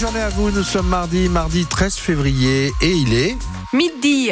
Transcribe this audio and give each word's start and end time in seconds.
journée 0.00 0.20
à 0.20 0.30
vous. 0.30 0.50
Nous 0.50 0.62
sommes 0.62 0.88
mardi, 0.88 1.28
mardi 1.28 1.66
13 1.66 1.96
février 1.96 2.72
et 2.80 2.90
il 2.90 3.12
est 3.12 3.36
Midi. 3.72 4.30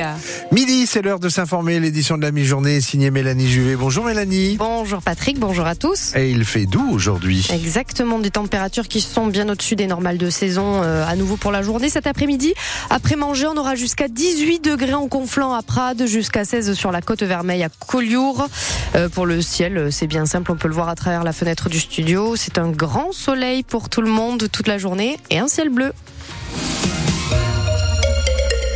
midi. 0.50 0.84
C'est 0.86 1.00
l'heure 1.00 1.20
de 1.20 1.28
s'informer. 1.28 1.78
L'édition 1.78 2.16
de 2.16 2.22
la 2.22 2.32
mi-journée 2.32 2.80
signée 2.80 3.12
Mélanie 3.12 3.46
Juvet. 3.46 3.76
Bonjour 3.76 4.04
Mélanie. 4.04 4.56
Bonjour 4.58 5.00
Patrick, 5.00 5.38
bonjour 5.38 5.64
à 5.64 5.76
tous. 5.76 6.12
Et 6.16 6.30
il 6.30 6.44
fait 6.44 6.66
doux 6.66 6.90
aujourd'hui. 6.90 7.46
Exactement, 7.52 8.18
des 8.18 8.32
températures 8.32 8.88
qui 8.88 9.00
sont 9.00 9.28
bien 9.28 9.48
au-dessus 9.48 9.76
des 9.76 9.86
normales 9.86 10.18
de 10.18 10.28
saison 10.28 10.82
euh, 10.82 11.06
à 11.06 11.14
nouveau 11.14 11.36
pour 11.36 11.52
la 11.52 11.62
journée 11.62 11.88
cet 11.88 12.08
après-midi. 12.08 12.52
Après 12.90 13.14
manger, 13.14 13.46
on 13.46 13.56
aura 13.56 13.76
jusqu'à 13.76 14.08
18 14.08 14.58
degrés 14.64 14.94
en 14.94 15.06
conflant 15.06 15.52
à 15.52 15.62
Prades, 15.62 16.06
jusqu'à 16.06 16.44
16 16.44 16.72
sur 16.72 16.90
la 16.90 17.00
côte 17.00 17.22
vermeille 17.22 17.62
à 17.62 17.68
Collioure. 17.68 18.48
Euh, 18.96 19.08
pour 19.08 19.24
le 19.24 19.40
ciel, 19.40 19.92
c'est 19.92 20.08
bien 20.08 20.26
simple, 20.26 20.50
on 20.50 20.56
peut 20.56 20.68
le 20.68 20.74
voir 20.74 20.88
à 20.88 20.96
travers 20.96 21.22
la 21.22 21.32
fenêtre 21.32 21.68
du 21.68 21.78
studio. 21.78 22.34
C'est 22.34 22.58
un 22.58 22.70
grand 22.70 23.12
soleil 23.12 23.62
pour 23.62 23.88
tout 23.88 24.02
le 24.02 24.10
monde 24.10 24.48
toute 24.50 24.66
la 24.66 24.78
journée 24.78 25.16
et 25.30 25.38
un 25.38 25.46
ciel 25.58 25.70
bleu. 25.70 25.92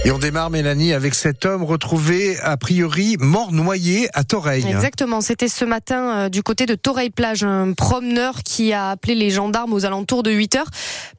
Et 0.05 0.11
on 0.11 0.19
démarre, 0.19 0.51
Mélanie, 0.51 0.93
avec 0.93 1.15
cet 1.15 1.47
homme 1.47 1.63
retrouvé, 1.63 2.37
a 2.41 2.57
priori, 2.57 3.17
mort 3.21 3.53
noyé 3.53 4.09
à 4.15 4.25
Toreil. 4.25 4.67
Exactement. 4.69 5.21
C'était 5.21 5.47
ce 5.47 5.65
matin 5.65 6.25
euh, 6.25 6.29
du 6.29 6.43
côté 6.43 6.67
de 6.67 6.75
Toreil-Plage, 6.75 7.45
un 7.45 7.73
promeneur 7.73 8.43
qui 8.43 8.73
a 8.73 8.91
appelé 8.91 9.15
les 9.15 9.31
gendarmes 9.31 9.73
aux 9.73 9.87
alentours 9.87 10.25
de 10.25 10.33
8 10.33 10.57
heures 10.57 10.71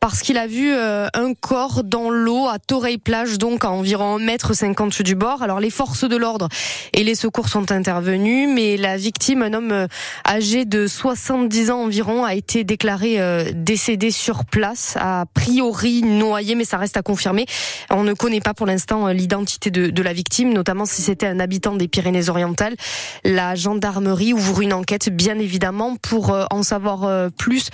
parce 0.01 0.19
qu'il 0.19 0.37
a 0.37 0.47
vu 0.47 0.73
euh, 0.73 1.07
un 1.13 1.33
corps 1.33 1.85
dans 1.85 2.09
l'eau 2.09 2.49
à 2.49 2.59
Toreil-Plage, 2.59 3.37
donc 3.37 3.63
à 3.63 3.71
environ 3.71 4.19
1m50 4.19 5.01
du 5.01 5.15
bord. 5.15 5.43
Alors 5.43 5.61
les 5.61 5.69
forces 5.69 6.03
de 6.03 6.17
l'ordre 6.17 6.49
et 6.91 7.05
les 7.05 7.15
secours 7.15 7.47
sont 7.47 7.71
intervenus, 7.71 8.49
mais 8.53 8.75
la 8.75 8.97
victime, 8.97 9.43
un 9.43 9.53
homme 9.53 9.71
euh, 9.71 9.87
âgé 10.27 10.65
de 10.65 10.87
70 10.87 11.71
ans 11.71 11.83
environ, 11.83 12.25
a 12.25 12.35
été 12.35 12.65
déclaré 12.65 13.17
décédé 13.53 14.11
sur 14.11 14.43
place, 14.43 14.97
a 14.99 15.25
priori 15.33 16.01
noyé, 16.01 16.55
mais 16.55 16.65
ça 16.65 16.77
reste 16.77 16.97
à 16.97 17.01
confirmer. 17.01 17.45
On 17.89 18.03
ne 18.03 18.13
connaît 18.13 18.41
pas 18.41 18.53
pour 18.53 18.65
l'instant 18.65 18.72
euh, 18.91 19.13
l'identité 19.13 19.71
de, 19.71 19.87
de, 19.87 20.03
la 20.03 20.13
victime, 20.13 20.53
notamment 20.53 20.85
si 20.85 21.01
c'était 21.01 21.27
un 21.27 21.39
habitant 21.39 21.75
des 21.75 21.87
Pyrénées-Orientales. 21.87 22.75
La 23.23 23.55
gendarmerie 23.55 24.33
ouvre 24.33 24.61
une 24.61 24.73
enquête, 24.73 25.09
bien 25.09 25.37
évidemment, 25.39 25.95
pour 25.95 26.31
euh, 26.31 26.45
en 26.51 26.63
savoir 26.63 27.03
euh, 27.03 27.29
plus 27.29 27.69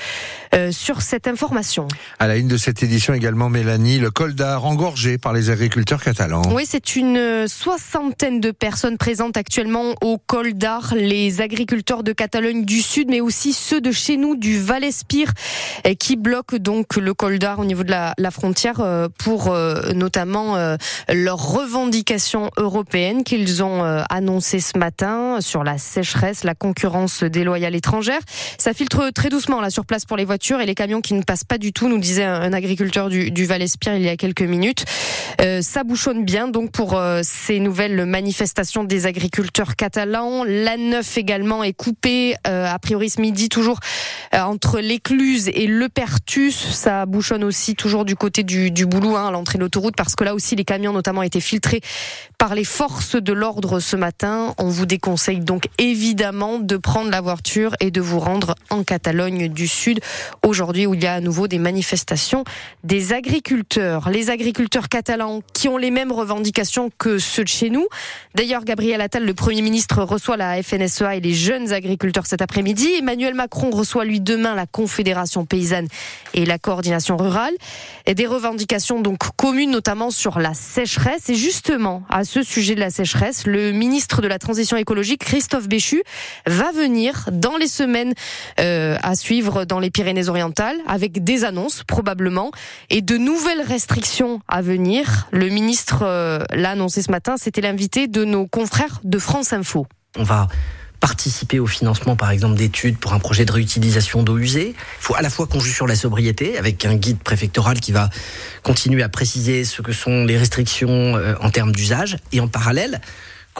sur 0.71 1.03
cette 1.03 1.27
information. 1.27 1.87
À 2.17 2.27
la 2.27 2.35
une 2.35 2.47
de 2.47 2.57
cette 2.57 2.81
édition 2.81 3.13
également, 3.13 3.49
Mélanie, 3.49 3.99
le 3.99 4.09
col 4.09 4.33
d'Ar 4.33 4.65
engorgé 4.65 5.19
par 5.19 5.31
les 5.31 5.51
agriculteurs 5.51 6.01
catalans. 6.01 6.41
Oui, 6.51 6.63
c'est 6.67 6.95
une 6.95 7.47
soixantaine 7.47 8.39
de 8.39 8.49
personnes 8.49 8.97
présentes 8.97 9.37
actuellement 9.37 9.93
au 10.01 10.17
col 10.17 10.55
d'Ar, 10.55 10.95
les 10.95 11.41
agriculteurs 11.41 12.03
de 12.03 12.13
Catalogne 12.13 12.65
du 12.65 12.81
Sud, 12.81 13.09
mais 13.09 13.21
aussi 13.21 13.53
ceux 13.53 13.79
de 13.79 13.91
chez 13.91 14.17
nous, 14.17 14.35
du 14.35 14.59
Val-Espire, 14.59 15.33
qui 15.99 16.15
bloquent 16.15 16.57
donc 16.57 16.95
le 16.95 17.13
col 17.13 17.37
d'Ar 17.37 17.59
au 17.59 17.65
niveau 17.65 17.83
de 17.83 17.91
la, 17.91 18.15
la 18.17 18.31
frontière 18.31 18.81
pour 19.19 19.55
notamment 19.93 20.57
leurs 21.07 21.53
revendications 21.53 22.49
européennes 22.57 23.23
qu'ils 23.23 23.63
ont 23.63 23.83
euh, 23.83 24.03
annoncées 24.09 24.59
ce 24.59 24.77
matin 24.77 25.37
sur 25.41 25.63
la 25.63 25.77
sécheresse, 25.77 26.43
la 26.43 26.55
concurrence 26.55 27.23
déloyale 27.23 27.75
étrangère. 27.75 28.19
Ça 28.57 28.73
filtre 28.73 29.09
très 29.11 29.29
doucement 29.29 29.61
là 29.61 29.69
sur 29.69 29.85
place 29.85 30.05
pour 30.05 30.17
les 30.17 30.25
voitures 30.25 30.61
et 30.61 30.65
les 30.65 30.75
camions 30.75 31.01
qui 31.01 31.13
ne 31.13 31.23
passent 31.23 31.43
pas 31.43 31.57
du 31.57 31.73
tout, 31.73 31.87
nous 31.87 31.99
disait 31.99 32.25
un 32.25 32.53
agriculteur 32.53 33.09
du, 33.09 33.31
du 33.31 33.45
Val-Espire 33.45 33.95
il 33.95 34.03
y 34.03 34.09
a 34.09 34.17
quelques 34.17 34.41
minutes. 34.41 34.85
Euh, 35.41 35.61
ça 35.61 35.83
bouchonne 35.83 36.25
bien 36.25 36.47
donc 36.47 36.71
pour 36.71 36.95
euh, 36.95 37.21
ces 37.23 37.59
nouvelles 37.59 38.05
manifestations 38.05 38.83
des 38.83 39.05
agriculteurs 39.05 39.75
catalans. 39.75 40.43
La 40.45 40.77
9 40.77 41.17
également 41.17 41.63
est 41.63 41.73
coupée 41.73 42.35
euh, 42.47 42.65
a 42.65 42.79
priori 42.79 43.09
ce 43.09 43.21
midi 43.21 43.49
toujours 43.49 43.79
euh, 44.33 44.39
entre 44.41 44.79
l'écluse 44.79 45.49
et 45.53 45.67
le 45.67 45.89
Pertus. 45.89 46.55
Ça 46.55 47.05
bouchonne 47.05 47.43
aussi 47.43 47.75
toujours 47.75 48.05
du 48.05 48.15
côté 48.15 48.43
du, 48.43 48.71
du 48.71 48.85
Boulou 48.85 49.15
hein, 49.15 49.27
à 49.27 49.31
l'entrée 49.31 49.57
de 49.57 49.63
l'autoroute 49.63 49.95
parce 49.95 50.15
que 50.15 50.23
là 50.23 50.33
aussi 50.33 50.55
les 50.55 50.65
camions 50.65 50.78
notamment 50.79 51.23
été 51.23 51.41
filtrés 51.41 51.81
par 52.37 52.55
les 52.55 52.63
forces 52.63 53.15
de 53.15 53.33
l'ordre 53.33 53.79
ce 53.79 53.95
matin. 53.95 54.53
On 54.57 54.69
vous 54.69 54.85
déconseille 54.85 55.41
donc 55.41 55.65
évidemment 55.77 56.59
de 56.59 56.77
prendre 56.77 57.11
la 57.11 57.21
voiture 57.21 57.75
et 57.79 57.91
de 57.91 58.01
vous 58.01 58.19
rendre 58.19 58.55
en 58.69 58.83
Catalogne 58.83 59.49
du 59.49 59.67
Sud 59.67 59.99
aujourd'hui 60.45 60.85
où 60.85 60.93
il 60.93 61.03
y 61.03 61.07
a 61.07 61.15
à 61.15 61.19
nouveau 61.19 61.47
des 61.47 61.59
manifestations 61.59 62.43
des 62.83 63.13
agriculteurs. 63.13 64.09
Les 64.09 64.29
agriculteurs 64.29 64.89
catalans 64.89 65.41
qui 65.53 65.67
ont 65.67 65.77
les 65.77 65.91
mêmes 65.91 66.11
revendications 66.11 66.89
que 66.97 67.19
ceux 67.19 67.43
de 67.43 67.49
chez 67.49 67.69
nous. 67.69 67.87
D'ailleurs, 68.35 68.63
Gabriel 68.63 69.01
Attal, 69.01 69.25
le 69.25 69.33
Premier 69.33 69.61
ministre, 69.61 70.01
reçoit 70.03 70.37
la 70.37 70.61
FNSEA 70.63 71.15
et 71.15 71.19
les 71.19 71.33
jeunes 71.33 71.73
agriculteurs 71.73 72.25
cet 72.25 72.41
après-midi. 72.41 72.87
Emmanuel 72.97 73.33
Macron 73.33 73.69
reçoit 73.69 74.05
lui 74.05 74.21
demain 74.21 74.55
la 74.55 74.65
Confédération 74.65 75.45
paysanne 75.45 75.87
et 76.33 76.45
la 76.45 76.57
coordination 76.57 77.17
rurale. 77.17 77.53
Et 78.05 78.15
des 78.15 78.27
revendications 78.27 79.01
donc 79.01 79.19
communes, 79.35 79.71
notamment 79.71 80.11
sur 80.11 80.39
la 80.39 80.53
sécheresse. 80.69 81.29
Et 81.29 81.35
justement, 81.35 82.03
à 82.09 82.23
ce 82.23 82.43
sujet 82.43 82.75
de 82.75 82.79
la 82.79 82.89
sécheresse, 82.89 83.45
le 83.45 83.71
ministre 83.71 84.21
de 84.21 84.27
la 84.27 84.39
Transition 84.39 84.77
écologique, 84.77 85.25
Christophe 85.25 85.67
Béchu, 85.67 86.03
va 86.45 86.71
venir 86.71 87.29
dans 87.31 87.57
les 87.57 87.67
semaines 87.67 88.13
euh, 88.59 88.97
à 89.01 89.15
suivre 89.15 89.65
dans 89.65 89.79
les 89.79 89.89
Pyrénées-Orientales, 89.89 90.77
avec 90.87 91.23
des 91.23 91.43
annonces 91.43 91.83
probablement, 91.83 92.51
et 92.89 93.01
de 93.01 93.17
nouvelles 93.17 93.61
restrictions 93.61 94.39
à 94.47 94.61
venir. 94.61 95.27
Le 95.31 95.49
ministre 95.49 96.03
euh, 96.03 96.39
l'a 96.53 96.71
annoncé 96.71 97.01
ce 97.01 97.11
matin, 97.11 97.35
c'était 97.37 97.61
l'invité 97.61 98.07
de 98.07 98.23
nos 98.23 98.47
confrères 98.47 99.01
de 99.03 99.19
France 99.19 99.53
Info. 99.53 99.87
On 100.17 100.23
va 100.23 100.47
participer 100.99 101.59
au 101.59 101.67
financement, 101.67 102.15
par 102.15 102.31
exemple, 102.31 102.55
d'études 102.55 102.97
pour 102.97 103.13
un 103.13 103.19
projet 103.19 103.45
de 103.45 103.51
réutilisation 103.51 104.23
d'eau 104.23 104.37
usée. 104.37 104.69
Il 104.69 105.01
faut 105.01 105.15
à 105.15 105.21
la 105.21 105.29
fois 105.29 105.47
qu'on 105.47 105.59
joue 105.59 105.71
sur 105.71 105.87
la 105.87 105.95
sobriété, 105.95 106.57
avec 106.57 106.85
un 106.85 106.95
guide 106.95 107.19
préfectoral 107.19 107.79
qui 107.79 107.91
va 107.91 108.09
continuer 108.63 109.03
à 109.03 109.09
préciser 109.09 109.63
ce 109.63 109.81
que 109.81 109.93
sont 109.93 110.25
les 110.25 110.37
restrictions 110.37 111.15
euh, 111.15 111.35
en 111.41 111.49
termes 111.49 111.71
d'usage, 111.71 112.17
et 112.31 112.39
en 112.39 112.47
parallèle, 112.47 113.01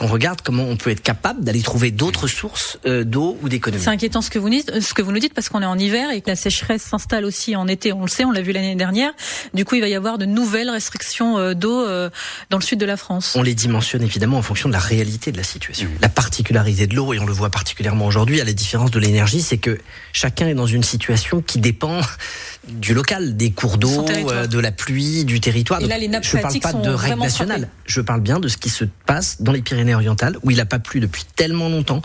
qu'on 0.00 0.06
regarde 0.06 0.40
comment 0.40 0.64
on 0.64 0.76
peut 0.76 0.88
être 0.88 1.02
capable 1.02 1.44
d'aller 1.44 1.60
trouver 1.60 1.90
d'autres 1.90 2.26
sources 2.26 2.78
euh, 2.86 3.04
d'eau 3.04 3.36
ou 3.42 3.50
d'économie. 3.50 3.84
C'est 3.84 3.90
inquiétant 3.90 4.22
ce 4.22 4.30
que 4.30 4.38
vous 4.38 4.48
dites, 4.48 4.70
euh, 4.70 4.80
ce 4.80 4.94
que 4.94 5.02
vous 5.02 5.12
nous 5.12 5.18
dites 5.18 5.34
parce 5.34 5.50
qu'on 5.50 5.60
est 5.60 5.66
en 5.66 5.76
hiver 5.76 6.10
et 6.10 6.22
que 6.22 6.30
la 6.30 6.36
sécheresse 6.36 6.80
s'installe 6.80 7.26
aussi 7.26 7.54
en 7.54 7.68
été. 7.68 7.92
On 7.92 8.00
le 8.00 8.08
sait, 8.08 8.24
on 8.24 8.30
l'a 8.30 8.40
vu 8.40 8.52
l'année 8.52 8.76
dernière. 8.76 9.12
Du 9.52 9.66
coup, 9.66 9.74
il 9.74 9.82
va 9.82 9.88
y 9.88 9.94
avoir 9.94 10.16
de 10.16 10.24
nouvelles 10.24 10.70
restrictions 10.70 11.36
euh, 11.36 11.52
d'eau 11.52 11.84
dans 12.48 12.56
le 12.56 12.62
sud 12.62 12.80
de 12.80 12.86
la 12.86 12.96
France. 12.96 13.34
On 13.36 13.42
les 13.42 13.54
dimensionne 13.54 14.02
évidemment 14.02 14.38
en 14.38 14.42
fonction 14.42 14.70
de 14.70 14.72
la 14.72 14.80
réalité 14.80 15.32
de 15.32 15.36
la 15.36 15.42
situation. 15.42 15.88
Mmh. 15.88 15.98
La 16.00 16.08
particularité 16.08 16.86
de 16.86 16.94
l'eau, 16.94 17.12
et 17.12 17.18
on 17.18 17.26
le 17.26 17.32
voit 17.34 17.50
particulièrement 17.50 18.06
aujourd'hui, 18.06 18.40
à 18.40 18.44
la 18.44 18.54
différence 18.54 18.90
de 18.90 18.98
l'énergie, 18.98 19.42
c'est 19.42 19.58
que 19.58 19.78
chacun 20.14 20.48
est 20.48 20.54
dans 20.54 20.66
une 20.66 20.82
situation 20.82 21.42
qui 21.42 21.58
dépend 21.58 22.00
du 22.68 22.94
local, 22.94 23.36
des 23.36 23.50
cours 23.50 23.78
d'eau, 23.78 24.04
de 24.04 24.58
la 24.58 24.72
pluie, 24.72 25.24
du 25.24 25.40
territoire. 25.40 25.80
Et 25.80 25.86
là, 25.86 25.98
les 25.98 26.08
nappes 26.08 26.24
je 26.24 26.36
ne 26.36 26.42
parle 26.42 26.60
pas 26.60 26.72
de 26.72 26.90
règles 26.90 27.20
nationales. 27.20 27.68
Je 27.86 28.00
parle 28.00 28.20
bien 28.20 28.38
de 28.40 28.48
ce 28.48 28.56
qui 28.56 28.68
se 28.68 28.84
passe 29.06 29.40
dans 29.40 29.52
les 29.52 29.62
Pyrénées-Orientales, 29.62 30.36
où 30.42 30.50
il 30.50 30.58
n'a 30.58 30.66
pas 30.66 30.78
plu 30.78 31.00
depuis 31.00 31.24
tellement 31.36 31.68
longtemps 31.68 32.02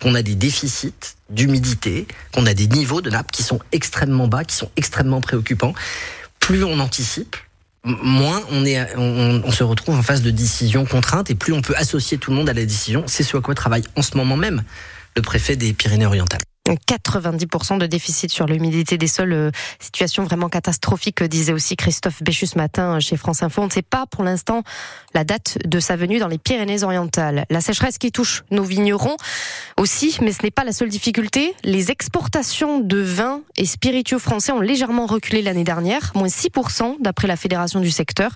qu'on 0.00 0.14
a 0.14 0.22
des 0.22 0.34
déficits 0.34 0.94
d'humidité, 1.28 2.06
qu'on 2.32 2.46
a 2.46 2.54
des 2.54 2.66
niveaux 2.66 3.02
de 3.02 3.10
nappes 3.10 3.30
qui 3.30 3.42
sont 3.42 3.60
extrêmement 3.72 4.28
bas, 4.28 4.44
qui 4.44 4.56
sont 4.56 4.70
extrêmement 4.76 5.20
préoccupants. 5.20 5.74
Plus 6.38 6.64
on 6.64 6.80
anticipe, 6.80 7.36
moins 7.84 8.42
on, 8.50 8.64
est, 8.64 8.96
on, 8.96 9.42
on, 9.44 9.50
se 9.50 9.62
retrouve 9.62 9.98
en 9.98 10.02
phase 10.02 10.22
de 10.22 10.30
décision 10.30 10.86
contrainte 10.86 11.30
et 11.30 11.34
plus 11.34 11.52
on 11.52 11.60
peut 11.60 11.74
associer 11.76 12.18
tout 12.18 12.30
le 12.30 12.38
monde 12.38 12.48
à 12.48 12.54
la 12.54 12.64
décision. 12.64 13.04
C'est 13.06 13.22
ce 13.22 13.36
à 13.36 13.40
quoi 13.40 13.54
travaille 13.54 13.84
en 13.96 14.02
ce 14.02 14.16
moment 14.16 14.36
même 14.36 14.62
le 15.16 15.22
préfet 15.22 15.56
des 15.56 15.72
Pyrénées-Orientales. 15.72 16.40
90% 16.74 17.78
de 17.78 17.86
déficit 17.86 18.30
sur 18.30 18.46
l'humidité 18.46 18.98
des 18.98 19.06
sols, 19.06 19.32
euh, 19.32 19.50
situation 19.78 20.24
vraiment 20.24 20.48
catastrophique, 20.48 21.22
disait 21.22 21.52
aussi 21.52 21.76
Christophe 21.76 22.22
Béchu 22.22 22.46
ce 22.46 22.58
matin 22.58 23.00
chez 23.00 23.16
France 23.16 23.42
Info. 23.42 23.62
On 23.62 23.66
ne 23.66 23.70
sait 23.70 23.82
pas 23.82 24.06
pour 24.06 24.24
l'instant 24.24 24.62
la 25.14 25.24
date 25.24 25.58
de 25.64 25.80
sa 25.80 25.96
venue 25.96 26.18
dans 26.18 26.28
les 26.28 26.38
Pyrénées-Orientales. 26.38 27.44
La 27.50 27.60
sécheresse 27.60 27.98
qui 27.98 28.12
touche 28.12 28.44
nos 28.50 28.62
vignerons 28.62 29.16
aussi, 29.76 30.16
mais 30.20 30.32
ce 30.32 30.42
n'est 30.42 30.50
pas 30.50 30.64
la 30.64 30.72
seule 30.72 30.88
difficulté. 30.88 31.54
Les 31.64 31.90
exportations 31.90 32.80
de 32.80 32.98
vins 32.98 33.42
et 33.56 33.66
spiritueux 33.66 34.18
français 34.18 34.52
ont 34.52 34.60
légèrement 34.60 35.06
reculé 35.06 35.42
l'année 35.42 35.64
dernière, 35.64 36.12
moins 36.14 36.28
6% 36.28 36.96
d'après 37.00 37.28
la 37.28 37.36
fédération 37.36 37.80
du 37.80 37.90
secteur, 37.90 38.32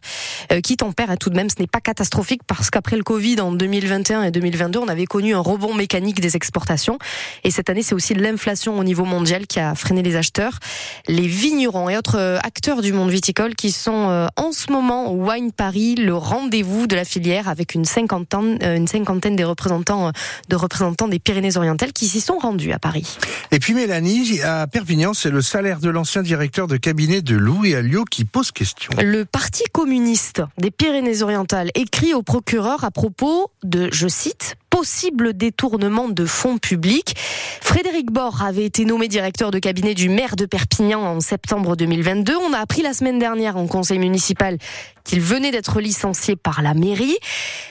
euh, 0.53 0.61
qui 0.61 0.76
tempère 0.76 1.11
hein, 1.11 1.17
tout 1.17 1.31
de 1.31 1.37
même. 1.37 1.50
Ce 1.50 1.56
n'est 1.61 1.67
pas 1.67 1.81
catastrophique 1.81 2.43
parce 2.47 2.70
qu'après 2.70 2.97
le 2.97 3.03
Covid 3.03 3.41
en 3.41 3.53
2021 3.53 4.25
et 4.25 4.31
2022, 4.31 4.79
on 4.79 4.88
avait 4.88 5.06
connu 5.06 5.35
un 5.35 5.41
rebond 5.41 5.75
mécanique 5.75 6.20
des 6.20 6.37
exportations. 6.37 6.99
Et 7.44 7.50
cette 7.50 7.70
année, 7.70 7.82
c'est 7.82 7.94
aussi 7.94 8.14
l'inflation 8.25 8.79
au 8.79 8.85
niveau 8.85 9.05
mondial 9.05 9.47
qui 9.47 9.61
a 9.61 9.75
freiné 9.75 10.03
les 10.03 10.17
acheteurs. 10.17 10.59
Les 11.06 11.26
vignerons 11.26 11.88
et 11.88 11.97
autres 11.97 12.19
euh, 12.19 12.38
acteurs 12.43 12.82
du 12.82 12.93
monde 12.93 13.11
viticole 13.11 13.55
qui 13.55 13.71
sont 13.71 14.09
euh, 14.09 14.26
en 14.37 14.53
ce 14.53 14.73
moment 14.73 15.12
au 15.12 15.31
Wine 15.31 15.53
Paris, 15.53 15.94
le 15.94 16.15
rendez-vous 16.15 16.87
de 16.87 16.97
la 16.97 17.05
filière 17.05 17.49
avec 17.49 17.75
une 17.75 17.85
cinquantaine, 17.85 18.59
euh, 18.62 18.76
une 18.76 18.88
cinquantaine 18.88 19.37
des 19.37 19.44
représentants, 19.44 20.11
de 20.49 20.56
représentants 20.56 21.09
des 21.09 21.19
Pyrénées-Orientales 21.19 21.93
qui 21.93 22.09
s'y 22.09 22.21
sont 22.21 22.38
rendus 22.38 22.73
à 22.73 22.79
Paris. 22.79 23.19
Et 23.50 23.59
puis 23.59 23.75
Mélanie, 23.75 24.41
à 24.43 24.67
Perpignan, 24.67 25.15
c'est 25.15 25.31
le 25.31 25.43
salaire 25.43 25.81
de 25.81 25.91
l'ancien 25.91 26.23
directeur 26.23 26.67
de 26.67 26.77
cabinet 26.77 27.23
de 27.23 27.37
Louis 27.37 27.75
Alliot 27.75 28.05
qui 28.05 28.25
pose 28.25 28.50
question. 28.50 28.91
Le 29.03 29.25
Parti 29.25 29.65
communiste 29.73 30.43
des 30.59 30.70
Pyrénées-Orientales 30.70 31.70
écrit 31.75 32.15
au 32.15 32.23
procureur 32.23 32.85
à 32.85 32.91
propos 32.91 33.50
de, 33.62 33.88
je 33.93 34.09
cite, 34.09 34.56
possible 34.75 35.35
détournement 35.35 36.09
de 36.09 36.26
fonds 36.26 36.59
publics. 36.59 37.15
Frédéric 37.61 38.11
Bord 38.11 38.43
avait 38.43 38.65
été 38.65 38.85
nommé 38.85 39.06
directeur 39.06 39.53
de 39.53 39.61
cabinet 39.61 39.94
du 39.94 40.09
maire 40.09 40.35
de 40.35 40.47
Perpignan 40.47 41.00
en 41.00 41.21
septembre 41.21 41.76
2022. 41.76 42.35
On 42.37 42.53
a 42.53 42.59
appris 42.59 42.82
la 42.82 42.93
semaine 42.93 43.21
dernière 43.21 43.56
en 43.56 43.69
conseil 43.69 44.00
municipal 44.00 44.59
qu'il 45.05 45.21
venait 45.21 45.53
d'être 45.53 45.81
licencié 45.81 46.35
par 46.35 46.61
la 46.61 46.75
mairie. 46.75 47.17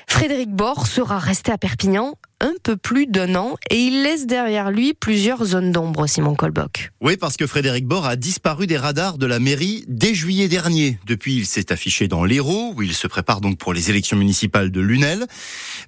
Frédéric 0.08 0.50
Bord 0.52 0.88
sera 0.88 1.20
resté 1.20 1.52
à 1.52 1.58
Perpignan 1.58 2.16
un 2.40 2.54
peu 2.62 2.76
plus 2.76 3.08
d'un 3.08 3.36
an 3.36 3.56
et 3.70 3.78
il 3.78 4.04
laisse 4.04 4.28
derrière 4.28 4.70
lui 4.70 4.94
plusieurs 4.94 5.44
zones 5.46 5.72
d'ombre, 5.72 6.08
Simon 6.08 6.36
Colbock. 6.36 6.92
Oui, 7.02 7.16
parce 7.16 7.38
que 7.38 7.48
Frédéric 7.48 7.86
Bord 7.86 8.06
a 8.06 8.18
disparu 8.18 8.68
des 8.68 8.78
radars 8.78 9.18
de 9.18 9.26
la 9.26 9.40
mairie 9.40 9.86
dès 9.88 10.14
juillet 10.14 10.50
dernier. 10.50 11.00
Depuis, 11.08 11.36
il 11.36 11.46
s'est 11.46 11.72
affiché 11.72 12.08
dans 12.08 12.26
l'Hérault, 12.26 12.74
où 12.76 12.82
il 12.82 12.94
se 12.94 13.08
prépare 13.08 13.40
donc 13.40 13.58
pour 13.58 13.74
les 13.74 13.90
élections 13.90 14.18
municipales 14.18 14.72
de 14.72 14.82
Lunel. 14.82 15.26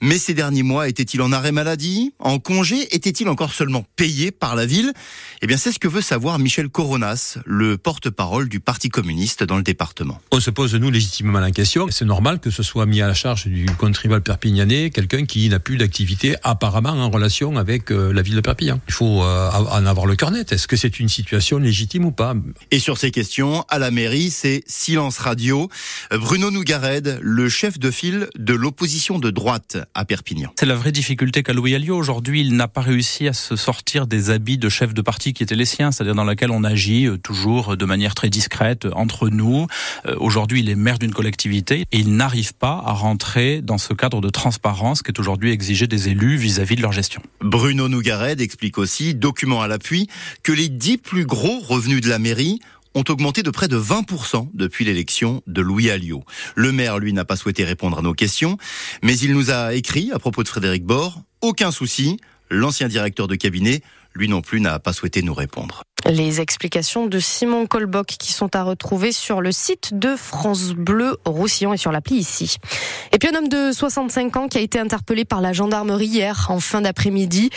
Mais 0.01 0.17
ces 0.17 0.33
derniers 0.33 0.63
mois, 0.63 0.87
était-il 0.87 1.21
en 1.21 1.31
arrêt 1.31 1.51
maladie 1.51 2.13
En 2.19 2.39
congé 2.39 2.95
Était-il 2.95 3.29
encore 3.29 3.53
seulement 3.53 3.85
payé 3.95 4.31
par 4.31 4.55
la 4.55 4.65
ville? 4.65 4.93
Eh 5.41 5.47
bien, 5.47 5.57
c'est 5.57 5.71
ce 5.71 5.79
que 5.79 5.87
veut 5.87 6.01
savoir 6.01 6.39
Michel 6.39 6.69
Coronas, 6.69 7.37
le 7.45 7.77
porte-parole 7.77 8.49
du 8.49 8.59
Parti 8.59 8.89
communiste 8.89 9.43
dans 9.43 9.57
le 9.57 9.63
département. 9.63 10.19
On 10.31 10.39
se 10.39 10.49
pose, 10.49 10.75
nous, 10.75 10.89
légitimement 10.89 11.39
la 11.39 11.51
question. 11.51 11.87
C'est 11.89 12.05
normal 12.05 12.39
que 12.39 12.49
ce 12.49 12.63
soit 12.63 12.85
mis 12.85 13.01
à 13.01 13.07
la 13.07 13.13
charge 13.13 13.47
du 13.47 13.65
contribuable 13.77 14.23
perpignanais, 14.23 14.89
quelqu'un 14.89 15.25
qui 15.25 15.47
n'a 15.49 15.59
plus 15.59 15.77
d'activité 15.77 16.35
apparemment 16.43 16.89
en 16.89 17.09
relation 17.09 17.57
avec 17.57 17.91
euh, 17.91 18.11
la 18.11 18.21
ville 18.21 18.35
de 18.35 18.41
Perpignan. 18.41 18.79
Il 18.87 18.93
faut 18.93 19.23
euh, 19.23 19.49
en 19.51 19.85
avoir 19.85 20.05
le 20.05 20.15
cœur 20.15 20.31
net. 20.31 20.51
Est-ce 20.51 20.67
que 20.67 20.75
c'est 20.75 20.99
une 20.99 21.09
situation 21.09 21.57
légitime 21.57 22.05
ou 22.05 22.11
pas? 22.11 22.35
Et 22.71 22.79
sur 22.79 22.97
ces 22.97 23.11
questions, 23.11 23.65
à 23.69 23.79
la 23.79 23.91
mairie, 23.91 24.29
c'est 24.29 24.63
silence 24.67 25.17
radio. 25.17 25.69
Bruno 26.11 26.51
Nougared, 26.51 27.19
le 27.21 27.49
chef 27.49 27.79
de 27.79 27.91
file 27.91 28.27
de 28.37 28.53
l'opposition 28.53 29.19
de 29.19 29.29
droite 29.29 29.77
à 29.95 30.05
Perpignan. 30.05 30.51
C'est 30.59 30.65
la 30.65 30.75
vraie 30.75 30.91
difficulté 30.91 31.41
qu'a 31.41 31.53
Louis 31.53 31.73
Alliot. 31.73 31.97
Aujourd'hui, 31.97 32.41
il 32.41 32.55
n'a 32.55 32.67
pas 32.67 32.81
réussi 32.81 33.27
à 33.27 33.33
se 33.33 33.55
sortir 33.55 34.05
des 34.05 34.29
habits 34.29 34.57
de 34.57 34.69
chef 34.69 34.93
de 34.93 35.01
parti 35.01 35.33
qui 35.33 35.41
étaient 35.41 35.55
les 35.55 35.65
siens, 35.65 35.91
c'est-à-dire 35.91 36.15
dans 36.15 36.25
laquelle 36.25 36.51
on 36.51 36.63
agit 36.63 37.07
euh, 37.07 37.17
toujours 37.17 37.77
de 37.77 37.85
manière 37.85 38.13
très 38.13 38.29
discrète 38.29 38.87
entre 38.93 39.29
nous. 39.29 39.67
Aujourd'hui, 40.17 40.59
il 40.59 40.69
est 40.69 40.75
maire 40.75 40.99
d'une 40.99 41.13
collectivité 41.13 41.85
et 41.91 41.97
il 41.97 42.15
n'arrive 42.15 42.53
pas 42.53 42.83
à 42.85 42.91
rentrer 42.91 43.61
dans 43.61 43.77
ce 43.77 43.93
cadre 43.93 44.21
de 44.21 44.29
transparence 44.29 45.01
qui 45.01 45.11
est 45.11 45.19
aujourd'hui 45.19 45.51
exigé 45.51 45.87
des 45.87 46.09
élus 46.09 46.35
vis-à-vis 46.35 46.75
de 46.75 46.81
leur 46.81 46.91
gestion. 46.91 47.21
Bruno 47.39 47.87
Nougared 47.87 48.41
explique 48.41 48.77
aussi, 48.77 49.15
document 49.15 49.61
à 49.61 49.67
l'appui, 49.67 50.07
que 50.43 50.51
les 50.51 50.69
dix 50.69 50.97
plus 50.97 51.25
gros 51.25 51.59
revenus 51.61 52.01
de 52.01 52.09
la 52.09 52.19
mairie 52.19 52.59
ont 52.95 53.03
augmenté 53.09 53.43
de 53.43 53.51
près 53.51 53.67
de 53.67 53.77
20% 53.77 54.49
depuis 54.53 54.85
l'élection 54.85 55.41
de 55.45 55.61
Louis 55.61 55.91
Alliot. 55.91 56.23
Le 56.55 56.71
maire, 56.71 56.97
lui, 56.97 57.13
n'a 57.13 57.25
pas 57.25 57.35
souhaité 57.35 57.63
répondre 57.63 57.99
à 57.99 58.01
nos 58.01 58.13
questions, 58.13 58.57
mais 59.03 59.17
il 59.17 59.33
nous 59.33 59.51
a 59.51 59.73
écrit 59.73 60.11
à 60.13 60.19
propos 60.19 60.43
de 60.43 60.47
Frédéric 60.47 60.83
Bord, 60.83 61.21
aucun 61.41 61.71
souci, 61.71 62.17
l'ancien 62.49 62.87
directeur 62.87 63.27
de 63.27 63.35
cabinet, 63.35 63.81
lui 64.15 64.29
non 64.29 64.41
plus, 64.41 64.61
n'a 64.61 64.79
pas 64.79 64.93
souhaité 64.93 65.21
nous 65.21 65.33
répondre. 65.33 65.83
Les 66.07 66.39
explications 66.39 67.07
de 67.07 67.19
Simon 67.19 67.65
Colbock 67.65 68.07
qui 68.07 68.31
sont 68.31 68.55
à 68.55 68.63
retrouver 68.63 69.11
sur 69.11 69.41
le 69.41 69.51
site 69.51 69.97
de 69.97 70.15
France 70.15 70.73
Bleu 70.73 71.17
Roussillon 71.25 71.73
et 71.73 71.77
sur 71.77 71.91
l'appli 71.91 72.15
ici. 72.15 72.57
Et 73.11 73.17
puis 73.17 73.29
un 73.29 73.35
homme 73.35 73.49
de 73.49 73.71
65 73.71 74.37
ans 74.37 74.47
qui 74.47 74.57
a 74.57 74.61
été 74.61 74.79
interpellé 74.79 75.25
par 75.25 75.41
la 75.41 75.51
gendarmerie 75.51 76.05
hier 76.05 76.47
en 76.49 76.59
fin 76.59 76.81
d'après-midi. 76.81 77.49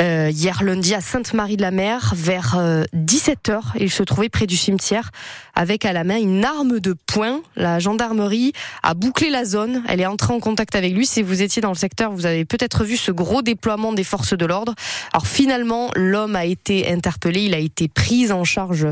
Euh, 0.00 0.30
hier 0.32 0.62
lundi 0.62 0.94
à 0.94 1.02
Sainte-Marie-de-la-Mer 1.02 2.14
vers 2.16 2.58
17h. 2.94 3.50
Euh, 3.50 3.60
il 3.78 3.90
se 3.90 4.02
trouvait 4.02 4.30
près 4.30 4.46
du 4.46 4.56
cimetière 4.56 5.10
avec 5.54 5.84
à 5.84 5.92
la 5.92 6.04
main 6.04 6.16
une 6.16 6.42
arme 6.42 6.80
de 6.80 6.94
poing. 7.06 7.42
La 7.54 7.80
gendarmerie 7.80 8.54
a 8.82 8.94
bouclé 8.94 9.28
la 9.28 9.44
zone. 9.44 9.82
Elle 9.88 10.00
est 10.00 10.06
entrée 10.06 10.32
en 10.32 10.40
contact 10.40 10.74
avec 10.74 10.94
lui. 10.94 11.04
Si 11.04 11.20
vous 11.20 11.42
étiez 11.42 11.60
dans 11.60 11.68
le 11.68 11.74
secteur, 11.74 12.12
vous 12.12 12.24
avez 12.24 12.46
peut-être 12.46 12.82
vu 12.84 12.96
ce 12.96 13.12
gros 13.12 13.42
déploiement 13.42 13.92
des 13.92 14.04
forces 14.04 14.32
de 14.32 14.46
l'ordre. 14.46 14.74
Alors 15.12 15.26
finalement, 15.26 15.90
l'homme 15.94 16.34
a 16.34 16.46
été 16.46 16.90
interpellé. 16.90 17.42
Il 17.42 17.54
a 17.54 17.58
été 17.58 17.88
pris 17.88 18.32
en 18.32 18.44
charge 18.44 18.86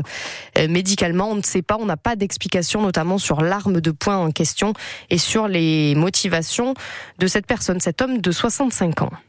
euh, 0.59 0.67
médicalement. 0.67 1.31
On 1.31 1.35
ne 1.35 1.41
sait 1.41 1.63
pas. 1.63 1.77
On 1.79 1.87
n'a 1.87 1.97
pas 1.97 2.17
d'explication, 2.17 2.83
notamment 2.83 3.17
sur 3.17 3.41
l'arme 3.41 3.81
de 3.81 3.89
poing 3.89 4.17
en 4.17 4.29
question 4.29 4.73
et 5.09 5.17
sur 5.17 5.47
les 5.47 5.95
motivations 5.95 6.75
de 7.17 7.25
cette 7.25 7.47
personne, 7.47 7.79
cet 7.79 8.03
homme 8.03 8.19
de 8.19 8.31
65 8.31 9.01
ans. 9.01 9.11